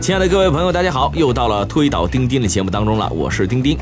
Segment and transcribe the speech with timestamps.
[0.00, 1.10] 亲爱的各位朋友，大家好！
[1.14, 3.78] 又到了推倒钉钉的节目当中了，我是钉钉。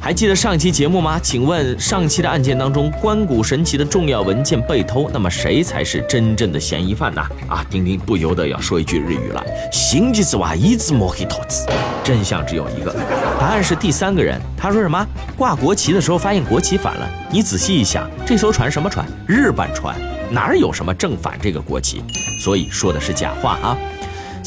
[0.00, 1.18] 还记得上期节目吗？
[1.22, 7.22] 请问上期的案件当中，关谷神奇的重要文件被偷，那么谁才是真正的嫌疑犯呢？
[7.48, 11.66] 啊，钉钉不由得要说一句日语了：心机之外，一直莫黑投资。
[12.02, 12.94] 真相只有一个，
[13.38, 14.40] 答案是第三个人。
[14.56, 15.06] 他说什么？
[15.36, 17.06] 挂国旗的时候发现国旗反了。
[17.30, 19.06] 你仔细一想，这艘船什么船？
[19.26, 19.94] 日本船，
[20.30, 22.02] 哪有什么正反这个国旗？
[22.42, 23.76] 所以说的是假话啊。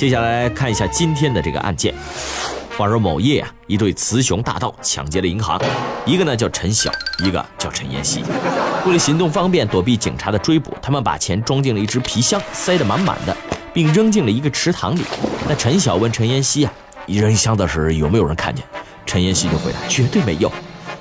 [0.01, 1.93] 接下来看一下今天的这个案件。
[2.75, 5.61] 话说某夜啊，一对雌雄大盗抢劫了银行，
[6.07, 6.91] 一个呢叫陈晓，
[7.23, 8.23] 一个叫陈妍希。
[8.83, 13.37] 为了行动方便，躲避警察的追捕，他们把钱装进了一只皮箱，塞得满满的，
[13.75, 15.03] 并扔进了一个池塘里。
[15.47, 16.73] 那陈晓问陈妍希啊，
[17.05, 18.65] 扔箱的时有没有人看见？
[19.05, 20.51] 陈妍希就回答绝对没有。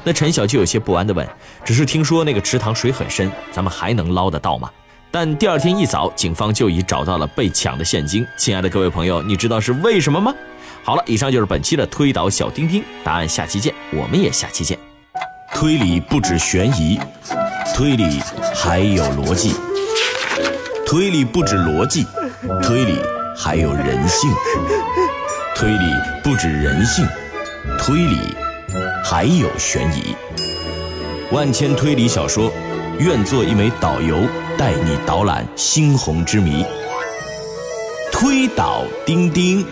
[0.04, 1.26] 那陈晓就有些不安地问，
[1.64, 4.70] 只是听说那个池塘水很深，咱们还能捞得到吗？
[5.12, 8.24] 但第二天一早，警方就已找到了被抢的现金。
[8.36, 10.32] 亲爱的各位朋友，你知道是为什么吗？
[10.84, 14.78] 好了，以上就是本期的推导小丁丁，答案下期见，我们也下期见。
[15.52, 16.98] 推理不止悬疑，
[17.74, 18.20] 推理
[18.54, 19.54] 还有逻辑。
[20.86, 22.06] 推理不止逻辑，
[22.62, 22.94] 推理
[23.36, 24.30] 还有人性。
[25.56, 27.06] 推理不止人性，
[27.78, 28.16] 推理
[29.04, 30.14] 还有悬疑。
[31.32, 32.50] 万千推理小说，
[32.98, 34.22] 愿做一枚导游。
[34.60, 36.62] 带你导览猩红之谜，
[38.12, 39.64] 推倒钉钉。